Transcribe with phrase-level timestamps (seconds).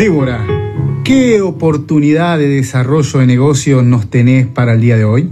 [0.00, 0.46] Débora,
[1.04, 5.28] ¿qué oportunidad de desarrollo de negocios nos tenés para el día de hoy?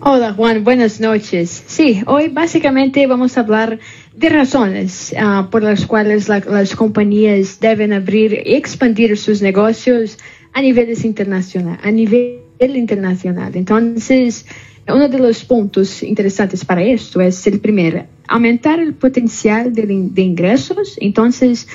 [0.00, 1.64] Hola Juan, buenas noches.
[1.66, 3.78] Sí, hoy básicamente vamos a hablar
[4.14, 10.18] de razones uh, por las cuales la, las compañías deben abrir y expandir sus negocios
[10.52, 13.56] a niveles internacional, a nivel internacional.
[13.56, 14.44] Entonces,
[14.86, 20.20] uno de los puntos interesantes para esto es el primero, aumentar el potencial de, de
[20.20, 20.98] ingresos.
[21.00, 21.66] Entonces,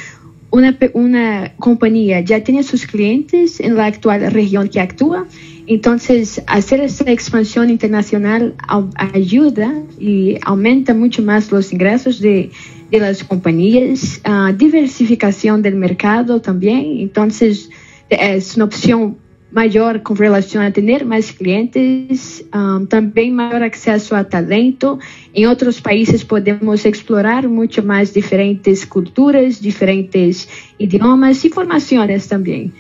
[0.56, 5.28] una, una compañía ya tiene sus clientes en la actual región que actúa,
[5.68, 8.56] entonces hacer esa expansión internacional
[8.96, 12.52] ayuda y aumenta mucho más los ingresos de,
[12.90, 17.70] de las compañías, uh, diversificación del mercado también, entonces
[18.10, 19.18] es una opción
[19.52, 25.00] maior com relação a ter mais clientes, um, também maior acesso a talento.
[25.34, 30.48] Em outros países podemos explorar muito mais diferentes culturas, diferentes
[30.80, 32.74] idiomas e formações também.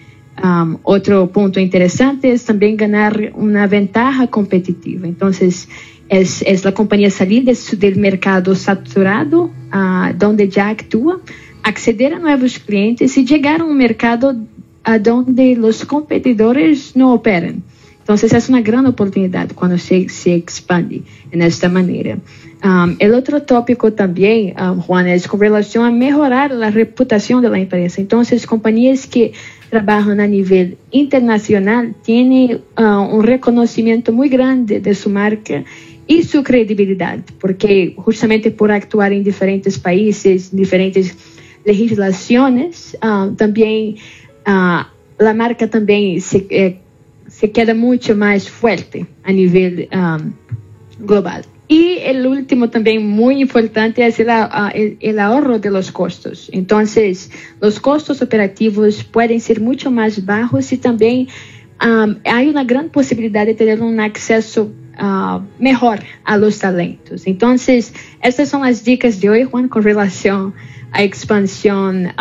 [0.43, 5.07] Um, outro ponto interessante é também ganhar uma ventaja competitiva.
[5.07, 5.29] Então,
[6.09, 11.22] é, é a companhia sair do mercado saturado, ah, uh, onde já atua,
[11.63, 14.45] aceder a novos clientes e chegar a um mercado
[14.86, 17.64] a donde los competidores no operan.
[18.00, 22.19] Entonces es una gran oportunidad cuando se, se expande en esta manera.
[22.64, 27.50] Um, el otro tópico también, um, Juan, es con relación a mejorar la reputación de
[27.50, 28.00] la empresa.
[28.00, 29.33] Entonces, compañías que
[29.72, 35.63] trabajan a nivel internacional tienen uh, un reconocimiento muy grande de su marca
[36.06, 41.16] y su credibilidad, porque justamente por actuar en diferentes países, diferentes
[41.66, 43.95] legislaciones, uh, también
[44.45, 44.88] Ah,
[45.19, 46.75] uh, a marca também se, eh,
[47.27, 50.19] se queda muito mais forte a nível um, ah,
[50.99, 51.41] global.
[51.67, 56.47] E o último também muito importante é o ahorro de los custos.
[56.53, 56.79] Então,
[57.61, 61.27] os custos operativos podem ser muito mais baixos e também
[61.83, 67.28] um, há uma grande possibilidade de ter um acesso uh, mejor a los talentos.
[67.28, 70.53] Entonces, estas son las dicas de hoy, Juan, con relación
[70.91, 72.13] a expansión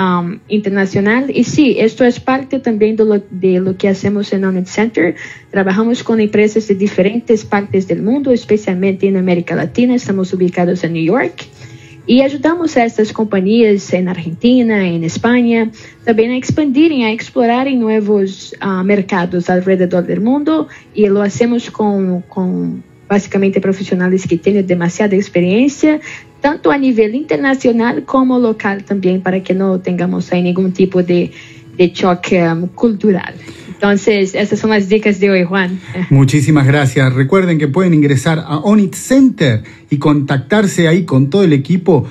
[0.49, 1.31] internacional.
[1.33, 5.15] Y sí, esto es parte también de lo, de lo que hacemos en Onet Center.
[5.53, 9.95] Trabajamos con empresas de diferentes partes del mundo, especialmente en América Latina.
[9.95, 11.47] Estamos ubicados en New York.
[12.07, 15.71] E ajudamos essas companhias na Argentina, em Espanha,
[16.05, 20.69] também a expandirem, a explorarem novos uh, mercados ao redor do mundo.
[20.95, 22.79] E lo hacemos com, com
[23.09, 25.99] basicamente profissionais que têm demasiada experiência,
[26.43, 31.31] tanto a nível internacional como local também, para que não tenhamos aí nenhum tipo de,
[31.77, 33.33] de choque um, cultural.
[33.75, 35.81] Entonces, esas son las dicas de hoy, Juan.
[36.11, 37.13] Muchísimas gracias.
[37.13, 42.09] Recuerden que pueden ingresar a Onit Center y contactarse ahí con todo el equipo